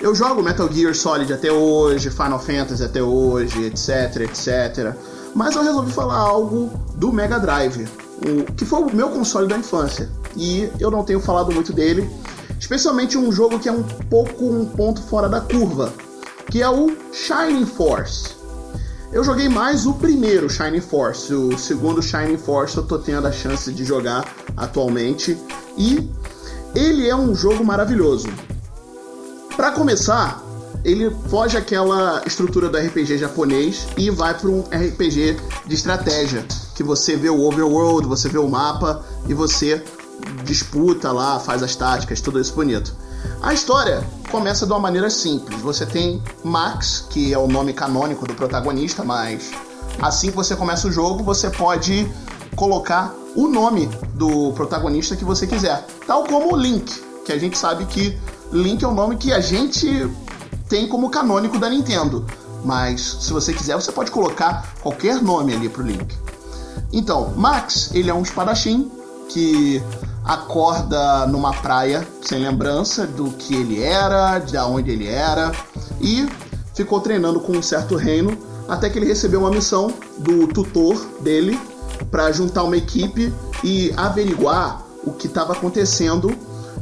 Eu 0.00 0.14
jogo 0.14 0.42
Metal 0.42 0.72
Gear 0.72 0.94
Solid 0.94 1.32
até 1.32 1.50
hoje, 1.50 2.10
Final 2.10 2.38
Fantasy 2.38 2.84
até 2.84 3.02
hoje, 3.02 3.64
etc, 3.64 4.22
etc. 4.22 4.96
Mas 5.34 5.54
eu 5.54 5.62
resolvi 5.62 5.92
falar 5.92 6.16
algo 6.16 6.70
do 6.96 7.12
Mega 7.12 7.38
Drive, 7.38 7.86
o, 8.18 8.52
que 8.52 8.64
foi 8.64 8.82
o 8.82 8.94
meu 8.94 9.10
console 9.10 9.48
da 9.48 9.56
infância. 9.56 10.08
E 10.36 10.70
eu 10.80 10.90
não 10.90 11.04
tenho 11.04 11.20
falado 11.20 11.52
muito 11.52 11.72
dele, 11.72 12.08
especialmente 12.58 13.16
um 13.16 13.30
jogo 13.30 13.58
que 13.58 13.68
é 13.68 13.72
um 13.72 13.82
pouco 13.82 14.44
um 14.44 14.66
ponto 14.66 15.02
fora 15.02 15.28
da 15.28 15.40
curva, 15.40 15.92
que 16.50 16.62
é 16.62 16.68
o 16.68 16.96
Shining 17.12 17.66
Force. 17.66 18.36
Eu 19.10 19.24
joguei 19.24 19.48
mais 19.48 19.86
o 19.86 19.94
primeiro 19.94 20.50
Shining 20.50 20.82
Force, 20.82 21.32
o 21.32 21.58
segundo 21.58 22.02
Shining 22.02 22.36
Force 22.36 22.76
eu 22.76 22.82
tô 22.82 22.98
tendo 22.98 23.26
a 23.26 23.32
chance 23.32 23.72
de 23.72 23.82
jogar 23.82 24.30
atualmente 24.54 25.38
e 25.78 26.10
ele 26.74 27.08
é 27.08 27.16
um 27.16 27.34
jogo 27.34 27.64
maravilhoso. 27.64 28.28
Para 29.56 29.72
começar, 29.72 30.42
ele 30.84 31.10
foge 31.28 31.56
aquela 31.56 32.22
estrutura 32.26 32.68
do 32.68 32.78
RPG 32.78 33.18
japonês 33.18 33.86
e 33.96 34.10
vai 34.10 34.34
para 34.34 34.48
um 34.48 34.60
RPG 34.62 35.36
de 35.66 35.74
estratégia, 35.74 36.44
que 36.74 36.82
você 36.82 37.16
vê 37.16 37.28
o 37.28 37.40
overworld, 37.42 38.06
você 38.06 38.28
vê 38.28 38.38
o 38.38 38.48
mapa 38.48 39.04
e 39.28 39.34
você 39.34 39.82
disputa 40.44 41.12
lá, 41.12 41.38
faz 41.38 41.62
as 41.62 41.74
táticas, 41.76 42.20
tudo 42.20 42.40
isso 42.40 42.54
bonito. 42.54 42.94
A 43.42 43.52
história 43.52 44.04
começa 44.30 44.66
de 44.66 44.72
uma 44.72 44.78
maneira 44.78 45.10
simples. 45.10 45.60
Você 45.60 45.86
tem 45.86 46.22
Max, 46.44 47.06
que 47.10 47.32
é 47.32 47.38
o 47.38 47.46
nome 47.46 47.72
canônico 47.72 48.26
do 48.26 48.34
protagonista, 48.34 49.04
mas 49.04 49.50
assim 50.00 50.30
que 50.30 50.36
você 50.36 50.54
começa 50.54 50.88
o 50.88 50.92
jogo, 50.92 51.22
você 51.22 51.50
pode 51.50 52.08
colocar 52.56 53.14
o 53.34 53.48
nome 53.48 53.88
do 54.14 54.52
protagonista 54.52 55.14
que 55.14 55.24
você 55.24 55.46
quiser, 55.46 55.86
tal 56.06 56.24
como 56.24 56.56
Link, 56.56 56.92
que 57.24 57.32
a 57.32 57.38
gente 57.38 57.56
sabe 57.56 57.84
que 57.86 58.18
Link 58.52 58.82
é 58.82 58.88
um 58.88 58.94
nome 58.94 59.16
que 59.16 59.32
a 59.32 59.40
gente 59.40 60.10
tem 60.68 60.86
como 60.86 61.10
canônico 61.10 61.58
da 61.58 61.68
Nintendo. 61.68 62.24
Mas 62.64 63.18
se 63.20 63.32
você 63.32 63.52
quiser, 63.52 63.74
você 63.76 63.92
pode 63.92 64.10
colocar 64.10 64.74
qualquer 64.80 65.22
nome 65.22 65.54
ali 65.54 65.68
pro 65.68 65.82
Link. 65.82 66.16
Então, 66.92 67.32
Max, 67.36 67.90
ele 67.94 68.10
é 68.10 68.14
um 68.14 68.22
espadachim 68.22 68.90
que 69.28 69.82
acorda 70.24 71.26
numa 71.26 71.52
praia 71.52 72.06
sem 72.22 72.40
lembrança 72.40 73.06
do 73.06 73.30
que 73.32 73.54
ele 73.54 73.82
era, 73.82 74.38
de 74.38 74.56
onde 74.58 74.90
ele 74.90 75.06
era, 75.06 75.52
e 76.00 76.26
ficou 76.74 77.00
treinando 77.00 77.40
com 77.40 77.52
um 77.52 77.62
certo 77.62 77.96
reino 77.96 78.36
até 78.68 78.90
que 78.90 78.98
ele 78.98 79.06
recebeu 79.06 79.40
uma 79.40 79.50
missão 79.50 79.92
do 80.18 80.46
tutor 80.48 80.94
dele 81.20 81.58
para 82.10 82.30
juntar 82.30 82.62
uma 82.62 82.76
equipe 82.76 83.32
e 83.64 83.92
averiguar 83.96 84.82
o 85.04 85.12
que 85.12 85.26
estava 85.26 85.54
acontecendo 85.54 86.32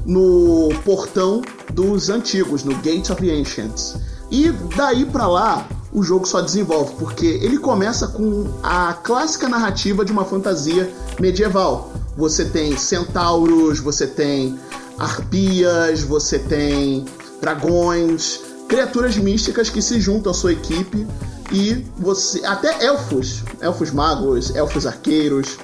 no 0.04 0.68
portão 0.84 1.40
dos 1.76 2.08
antigos, 2.08 2.64
no 2.64 2.74
Gate 2.76 3.10
of 3.10 3.22
the 3.22 3.30
Ancients. 3.30 3.96
E 4.30 4.50
daí 4.74 5.04
para 5.04 5.28
lá, 5.28 5.68
o 5.92 6.02
jogo 6.02 6.26
só 6.26 6.40
desenvolve, 6.40 6.94
porque 6.98 7.26
ele 7.26 7.58
começa 7.58 8.08
com 8.08 8.46
a 8.62 8.94
clássica 8.94 9.46
narrativa 9.46 10.02
de 10.02 10.10
uma 10.10 10.24
fantasia 10.24 10.90
medieval. 11.20 11.92
Você 12.16 12.46
tem 12.46 12.76
centauros, 12.78 13.78
você 13.78 14.06
tem 14.06 14.58
arpias, 14.98 16.00
você 16.00 16.38
tem 16.38 17.04
dragões, 17.42 18.40
criaturas 18.66 19.18
místicas 19.18 19.68
que 19.68 19.82
se 19.82 20.00
juntam 20.00 20.32
à 20.32 20.34
sua 20.34 20.54
equipe 20.54 21.06
e 21.52 21.84
você 21.98 22.44
até 22.46 22.86
elfos, 22.86 23.44
elfos 23.60 23.90
magos, 23.90 24.56
elfos 24.56 24.86
arqueiros, 24.86 25.58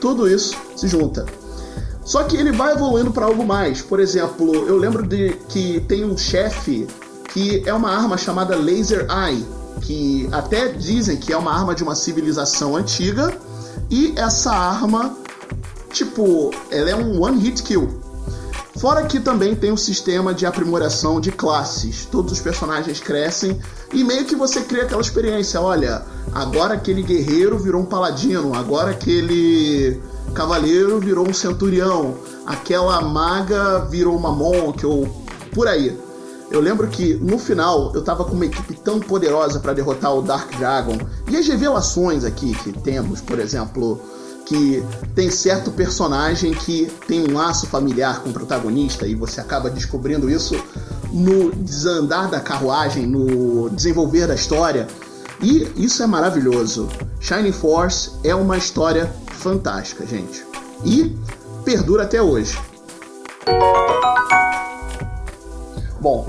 tudo 0.00 0.28
isso 0.28 0.56
se 0.76 0.86
junta. 0.86 1.26
Só 2.08 2.22
que 2.22 2.38
ele 2.38 2.52
vai 2.52 2.72
evoluindo 2.72 3.10
para 3.10 3.26
algo 3.26 3.44
mais. 3.44 3.82
Por 3.82 4.00
exemplo, 4.00 4.66
eu 4.66 4.78
lembro 4.78 5.06
de 5.06 5.36
que 5.46 5.78
tem 5.80 6.06
um 6.06 6.16
chefe 6.16 6.88
que 7.34 7.62
é 7.66 7.74
uma 7.74 7.90
arma 7.90 8.16
chamada 8.16 8.56
Laser 8.56 9.06
Eye, 9.10 9.44
que 9.82 10.26
até 10.32 10.68
dizem 10.68 11.18
que 11.18 11.34
é 11.34 11.36
uma 11.36 11.52
arma 11.52 11.74
de 11.74 11.82
uma 11.82 11.94
civilização 11.94 12.74
antiga, 12.74 13.36
e 13.90 14.14
essa 14.16 14.50
arma, 14.50 15.18
tipo, 15.92 16.50
ela 16.70 16.88
é 16.88 16.96
um 16.96 17.22
one 17.22 17.38
hit 17.40 17.62
kill. 17.62 18.00
Fora 18.78 19.02
que 19.02 19.20
também 19.20 19.54
tem 19.54 19.70
um 19.70 19.76
sistema 19.76 20.32
de 20.32 20.46
aprimoração 20.46 21.20
de 21.20 21.30
classes. 21.30 22.06
Todos 22.06 22.32
os 22.32 22.40
personagens 22.40 23.00
crescem 23.00 23.60
e 23.92 24.02
meio 24.02 24.24
que 24.24 24.34
você 24.34 24.62
cria 24.62 24.84
aquela 24.84 25.02
experiência. 25.02 25.60
Olha, 25.60 26.00
agora 26.32 26.72
aquele 26.72 27.02
guerreiro 27.02 27.58
virou 27.58 27.82
um 27.82 27.86
paladino, 27.86 28.54
agora 28.54 28.92
aquele 28.92 30.00
cavaleiro 30.38 31.00
virou 31.00 31.28
um 31.28 31.34
centurião, 31.34 32.14
aquela 32.46 33.00
maga 33.00 33.80
virou 33.90 34.16
uma 34.16 34.30
monk 34.30 34.86
ou 34.86 35.04
por 35.52 35.66
aí. 35.66 35.98
Eu 36.48 36.60
lembro 36.60 36.86
que 36.86 37.14
no 37.14 37.40
final 37.40 37.90
eu 37.92 38.04
tava 38.04 38.24
com 38.24 38.36
uma 38.36 38.46
equipe 38.46 38.74
tão 38.74 39.00
poderosa 39.00 39.58
para 39.58 39.72
derrotar 39.72 40.14
o 40.14 40.22
Dark 40.22 40.56
Dragon. 40.56 40.96
E 41.28 41.36
as 41.36 41.48
revelações 41.48 42.22
aqui 42.24 42.54
que 42.54 42.72
temos, 42.72 43.20
por 43.20 43.40
exemplo, 43.40 44.00
que 44.46 44.80
tem 45.12 45.28
certo 45.28 45.72
personagem 45.72 46.54
que 46.54 46.88
tem 47.08 47.28
um 47.28 47.34
laço 47.34 47.66
familiar 47.66 48.22
com 48.22 48.30
o 48.30 48.32
protagonista 48.32 49.08
e 49.08 49.16
você 49.16 49.40
acaba 49.40 49.68
descobrindo 49.68 50.30
isso 50.30 50.54
no 51.12 51.50
desandar 51.50 52.30
da 52.30 52.38
carruagem, 52.38 53.08
no 53.08 53.68
desenvolver 53.70 54.28
da 54.28 54.36
história. 54.36 54.86
E 55.42 55.66
isso 55.76 56.00
é 56.00 56.06
maravilhoso. 56.06 56.88
Shining 57.18 57.52
Force 57.52 58.12
é 58.22 58.34
uma 58.36 58.56
história 58.56 59.12
fantástica, 59.38 60.04
gente. 60.06 60.44
E 60.84 61.16
perdura 61.64 62.02
até 62.02 62.20
hoje. 62.20 62.58
Bom, 66.00 66.26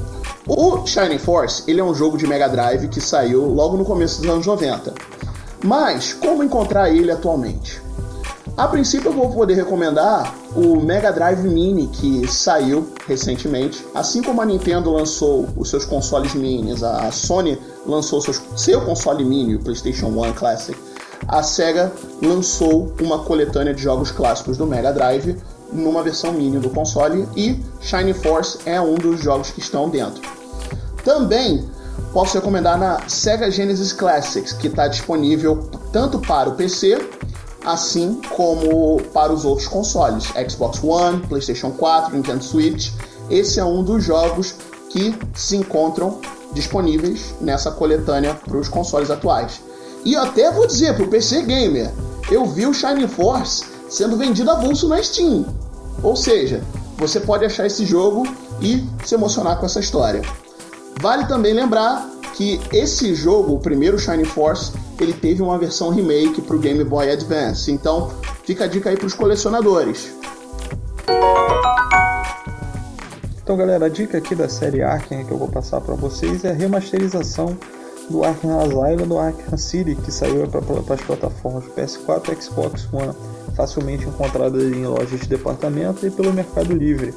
o 0.47 0.85
Shining 0.85 1.19
Force 1.19 1.63
ele 1.67 1.79
é 1.79 1.83
um 1.83 1.93
jogo 1.93 2.17
de 2.17 2.25
Mega 2.25 2.47
Drive 2.47 2.87
que 2.87 3.01
saiu 3.01 3.45
logo 3.45 3.77
no 3.77 3.85
começo 3.85 4.21
dos 4.21 4.29
anos 4.29 4.45
90. 4.45 4.93
Mas 5.63 6.13
como 6.13 6.43
encontrar 6.43 6.89
ele 6.89 7.11
atualmente? 7.11 7.81
A 8.57 8.67
princípio 8.67 9.09
eu 9.09 9.13
vou 9.13 9.29
poder 9.29 9.53
recomendar 9.53 10.35
o 10.55 10.81
Mega 10.81 11.13
Drive 11.13 11.47
Mini 11.47 11.87
que 11.87 12.27
saiu 12.27 12.91
recentemente, 13.07 13.85
assim 13.95 14.21
como 14.21 14.41
a 14.41 14.45
Nintendo 14.45 14.91
lançou 14.91 15.47
os 15.55 15.69
seus 15.69 15.85
consoles 15.85 16.33
minis, 16.33 16.83
a 16.83 17.09
Sony 17.11 17.57
lançou 17.85 18.19
seus, 18.21 18.41
seu 18.57 18.81
console 18.81 19.23
mini, 19.23 19.55
o 19.55 19.59
PlayStation 19.59 20.07
1 20.07 20.33
Classic, 20.33 20.77
a 21.29 21.43
Sega 21.43 21.91
lançou 22.21 22.93
uma 22.99 23.19
coletânea 23.19 23.73
de 23.73 23.81
jogos 23.81 24.11
clássicos 24.11 24.57
do 24.57 24.65
Mega 24.65 24.91
Drive 24.91 25.37
numa 25.71 26.01
versão 26.01 26.33
mini 26.33 26.57
do 26.57 26.69
console 26.71 27.27
e 27.35 27.63
Shining 27.79 28.13
Force 28.13 28.57
é 28.65 28.81
um 28.81 28.95
dos 28.95 29.21
jogos 29.21 29.51
que 29.51 29.59
estão 29.59 29.87
dentro. 29.87 30.21
Também 31.03 31.69
posso 32.11 32.35
recomendar 32.35 32.77
na 32.77 33.07
Sega 33.07 33.51
Genesis 33.51 33.93
Classics, 33.93 34.53
que 34.53 34.67
está 34.67 34.87
disponível 34.87 35.69
tanto 35.93 36.19
para 36.19 36.49
o 36.49 36.55
PC 36.55 36.97
assim 37.65 38.19
como 38.35 39.01
para 39.13 39.31
os 39.31 39.45
outros 39.45 39.67
consoles, 39.67 40.25
Xbox 40.49 40.83
One, 40.83 41.19
PlayStation 41.27 41.71
4, 41.71 42.15
Nintendo 42.15 42.43
Switch. 42.43 42.91
Esse 43.29 43.59
é 43.59 43.63
um 43.63 43.83
dos 43.83 44.03
jogos 44.03 44.55
que 44.89 45.15
se 45.35 45.55
encontram 45.57 46.19
disponíveis 46.53 47.35
nessa 47.39 47.69
coletânea 47.69 48.33
para 48.33 48.57
os 48.57 48.67
consoles 48.67 49.11
atuais. 49.11 49.61
E 50.05 50.15
até 50.15 50.51
vou 50.51 50.65
dizer 50.65 50.95
para 50.95 51.03
o 51.03 51.09
PC 51.09 51.41
Gamer, 51.43 51.91
eu 52.31 52.45
vi 52.45 52.65
o 52.65 52.73
Shining 52.73 53.07
Force 53.07 53.65
sendo 53.89 54.17
vendido 54.17 54.51
avulso 54.51 54.87
na 54.87 55.01
Steam. 55.01 55.45
Ou 56.01 56.15
seja, 56.15 56.63
você 56.97 57.19
pode 57.19 57.43
achar 57.43 57.65
esse 57.65 57.85
jogo 57.85 58.27
e 58.61 58.87
se 59.05 59.15
emocionar 59.15 59.57
com 59.57 59.65
essa 59.65 59.79
história. 59.79 60.21
Vale 61.01 61.25
também 61.27 61.53
lembrar 61.53 62.09
que 62.35 62.59
esse 62.71 63.13
jogo, 63.13 63.55
o 63.55 63.59
primeiro 63.59 63.99
Shining 63.99 64.25
Force, 64.25 64.71
ele 64.99 65.13
teve 65.13 65.41
uma 65.41 65.57
versão 65.57 65.89
remake 65.89 66.41
para 66.41 66.55
o 66.55 66.59
Game 66.59 66.83
Boy 66.83 67.11
Advance. 67.11 67.71
Então, 67.71 68.11
fica 68.43 68.65
a 68.65 68.67
dica 68.67 68.89
aí 68.89 68.97
para 68.97 69.07
os 69.07 69.13
colecionadores. 69.13 70.13
Então, 73.41 73.57
galera, 73.57 73.87
a 73.87 73.89
dica 73.89 74.17
aqui 74.17 74.35
da 74.35 74.47
série 74.47 74.81
Arkham 74.81 75.25
que 75.25 75.31
eu 75.31 75.37
vou 75.37 75.47
passar 75.47 75.81
para 75.81 75.95
vocês 75.95 76.45
é 76.45 76.51
a 76.51 76.53
remasterização 76.53 77.57
do 78.09 78.23
Arkham 78.23 78.59
Asylum 78.59 79.07
do 79.07 79.17
Arkham 79.17 79.57
City, 79.57 79.95
que 79.95 80.11
saiu 80.11 80.47
para 80.47 80.95
as 80.95 81.01
plataformas 81.01 81.65
PS4 81.65 82.37
e 82.37 82.41
Xbox 82.41 82.87
One, 82.91 83.13
facilmente 83.55 84.05
encontrada 84.05 84.61
em 84.61 84.85
lojas 84.85 85.19
de 85.21 85.27
departamento 85.27 86.05
e 86.05 86.11
pelo 86.11 86.33
Mercado 86.33 86.73
Livre. 86.73 87.13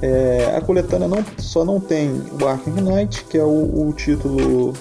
É, 0.00 0.54
a 0.56 0.60
coletânea 0.60 1.08
não, 1.08 1.24
só 1.38 1.64
não 1.64 1.80
tem 1.80 2.10
o 2.40 2.46
Arkham 2.46 2.74
Knight, 2.74 3.24
que 3.24 3.38
é 3.38 3.44
o, 3.44 3.88
o 3.88 3.92
título 3.92 4.72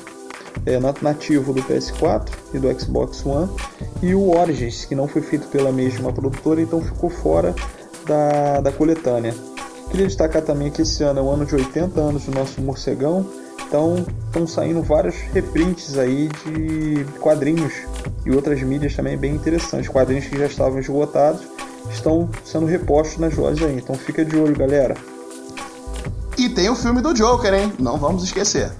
é, 0.66 0.80
nativo 1.02 1.54
do 1.54 1.62
PS4 1.64 2.30
e 2.54 2.60
do 2.60 2.80
Xbox 2.80 3.26
One, 3.26 3.50
e 4.02 4.14
o 4.16 4.38
Origins, 4.38 4.86
que 4.86 4.96
não 4.96 5.08
foi 5.08 5.22
feito 5.22 5.48
pela 5.48 5.72
mesma 5.72 6.12
produtora, 6.12 6.62
então 6.62 6.82
ficou 6.82 7.10
fora 7.10 7.54
da, 8.06 8.62
da 8.62 8.72
coletânea. 8.72 9.34
Queria 9.90 10.08
destacar 10.08 10.42
também 10.42 10.72
que 10.72 10.82
esse 10.82 11.04
ano 11.04 11.20
é 11.20 11.24
o 11.24 11.30
ano 11.30 11.46
de 11.46 11.56
80 11.56 12.00
anos 12.00 12.26
do 12.26 12.32
nosso 12.32 12.62
morcegão, 12.62 13.26
então 13.74 14.06
estão 14.28 14.46
saindo 14.46 14.84
vários 14.84 15.16
reprints 15.34 15.98
aí 15.98 16.30
de 16.46 17.04
quadrinhos 17.20 17.74
e 18.24 18.30
outras 18.30 18.62
mídias 18.62 18.96
também 18.96 19.18
bem 19.18 19.34
interessantes. 19.34 19.90
Quadrinhos 19.90 20.28
que 20.28 20.38
já 20.38 20.46
estavam 20.46 20.78
esgotados 20.78 21.42
estão 21.90 22.30
sendo 22.46 22.68
repostos 22.68 23.18
nas 23.18 23.36
lojas 23.36 23.68
aí. 23.68 23.76
Então 23.76 23.96
fica 23.96 24.24
de 24.24 24.38
olho, 24.38 24.56
galera. 24.56 24.96
E 26.38 26.50
tem 26.50 26.70
o 26.70 26.76
filme 26.76 27.02
do 27.02 27.16
Joker, 27.16 27.52
hein? 27.52 27.74
Não 27.80 27.98
vamos 27.98 28.24
esquecer. 28.24 28.72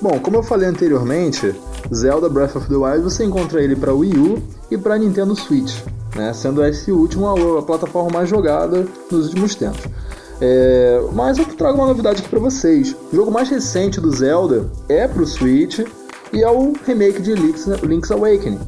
Bom, 0.00 0.18
como 0.22 0.38
eu 0.38 0.42
falei 0.42 0.66
anteriormente, 0.66 1.54
Zelda 1.94 2.30
Breath 2.30 2.56
of 2.56 2.66
the 2.66 2.76
Wild 2.76 3.02
você 3.02 3.24
encontra 3.24 3.62
ele 3.62 3.76
para 3.76 3.92
Wii 3.92 4.16
U 4.16 4.42
e 4.70 4.78
para 4.78 4.96
Nintendo 4.96 5.36
Switch, 5.36 5.82
né? 6.16 6.32
sendo 6.32 6.64
esse 6.64 6.90
último 6.90 7.26
a, 7.26 7.58
a 7.58 7.62
plataforma 7.62 8.10
mais 8.10 8.30
jogada 8.30 8.86
nos 9.10 9.26
últimos 9.28 9.54
tempos. 9.54 9.82
É, 10.40 11.00
mas 11.12 11.38
eu 11.38 11.44
trago 11.44 11.78
uma 11.78 11.86
novidade 11.86 12.20
aqui 12.20 12.28
para 12.28 12.40
vocês. 12.40 12.96
O 13.12 13.16
jogo 13.16 13.30
mais 13.30 13.48
recente 13.48 14.00
do 14.00 14.10
Zelda 14.10 14.68
é 14.88 15.06
para 15.06 15.22
o 15.22 15.26
Switch 15.26 15.80
e 16.32 16.42
é 16.42 16.50
o 16.50 16.72
remake 16.84 17.20
de 17.20 17.34
Link's, 17.34 17.66
Link's 17.82 18.10
Awakening. 18.10 18.60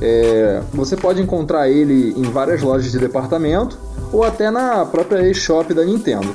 É, 0.00 0.62
você 0.72 0.96
pode 0.96 1.20
encontrar 1.20 1.68
ele 1.68 2.14
em 2.16 2.22
várias 2.22 2.62
lojas 2.62 2.90
de 2.92 2.98
departamento 2.98 3.78
ou 4.12 4.22
até 4.22 4.50
na 4.50 4.86
própria 4.86 5.28
eShop 5.28 5.74
da 5.74 5.84
Nintendo. 5.84 6.34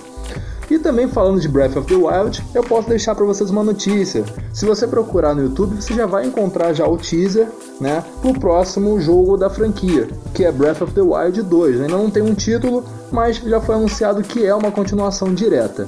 E 0.73 0.79
também 0.79 1.07
falando 1.07 1.39
de 1.39 1.47
Breath 1.47 1.77
of 1.77 1.87
the 1.87 1.93
Wild, 1.93 2.43
eu 2.51 2.63
posso 2.63 2.89
deixar 2.89 3.13
para 3.13 3.23
vocês 3.23 3.51
uma 3.51 3.63
notícia. 3.63 4.25
Se 4.51 4.65
você 4.65 4.87
procurar 4.87 5.35
no 5.35 5.43
YouTube, 5.43 5.79
você 5.79 5.93
já 5.93 6.07
vai 6.07 6.25
encontrar 6.25 6.73
já 6.73 6.87
o 6.87 6.97
teaser, 6.97 7.47
né, 7.79 8.03
pro 8.23 8.33
próximo 8.33 8.99
jogo 8.99 9.37
da 9.37 9.51
franquia, 9.51 10.07
que 10.33 10.43
é 10.43 10.51
Breath 10.51 10.81
of 10.81 10.91
the 10.93 11.01
Wild 11.01 11.43
2. 11.43 11.81
Ainda 11.81 11.95
não 11.95 12.09
tem 12.09 12.23
um 12.23 12.33
título, 12.33 12.83
mas 13.11 13.37
já 13.37 13.61
foi 13.61 13.75
anunciado 13.75 14.23
que 14.23 14.43
é 14.43 14.55
uma 14.55 14.71
continuação 14.71 15.31
direta. 15.31 15.85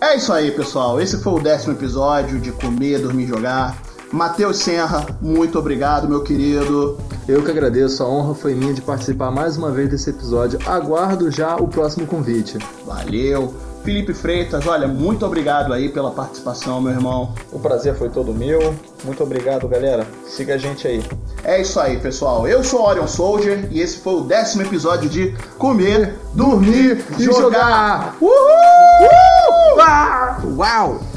É 0.00 0.16
isso 0.16 0.32
aí, 0.32 0.50
pessoal. 0.50 1.00
Esse 1.00 1.18
foi 1.18 1.32
o 1.34 1.38
décimo 1.38 1.74
episódio 1.74 2.40
de 2.40 2.50
Comer, 2.50 2.98
Dormir 2.98 3.28
Jogar. 3.28 3.80
Matheus 4.12 4.58
Serra, 4.58 5.04
muito 5.20 5.58
obrigado, 5.58 6.08
meu 6.08 6.22
querido. 6.22 6.98
Eu 7.28 7.42
que 7.42 7.50
agradeço, 7.50 8.02
a 8.02 8.08
honra 8.08 8.34
foi 8.34 8.54
minha 8.54 8.72
de 8.72 8.80
participar 8.80 9.30
mais 9.30 9.56
uma 9.56 9.70
vez 9.70 9.90
desse 9.90 10.10
episódio. 10.10 10.58
Aguardo 10.64 11.30
já 11.30 11.56
o 11.56 11.66
próximo 11.66 12.06
convite. 12.06 12.56
Valeu. 12.84 13.52
Felipe 13.82 14.12
Freitas, 14.12 14.66
olha, 14.66 14.88
muito 14.88 15.24
obrigado 15.24 15.72
aí 15.72 15.88
pela 15.88 16.10
participação, 16.10 16.80
meu 16.80 16.92
irmão. 16.92 17.32
O 17.52 17.58
prazer 17.60 17.94
foi 17.94 18.08
todo 18.08 18.34
meu. 18.34 18.74
Muito 19.04 19.22
obrigado, 19.22 19.68
galera. 19.68 20.04
Siga 20.26 20.54
a 20.54 20.58
gente 20.58 20.88
aí. 20.88 21.04
É 21.44 21.60
isso 21.60 21.78
aí, 21.78 21.96
pessoal. 21.98 22.48
Eu 22.48 22.64
sou 22.64 22.84
Orion 22.84 23.06
Soldier 23.06 23.68
e 23.70 23.80
esse 23.80 23.98
foi 23.98 24.14
o 24.14 24.20
décimo 24.22 24.62
episódio 24.62 25.08
de 25.08 25.36
Comer, 25.56 26.16
Dormir 26.34 27.04
e 27.16 27.22
Jogar. 27.22 28.16
Uhul! 28.20 28.32
Uhul! 29.76 30.56
Uau! 30.56 31.00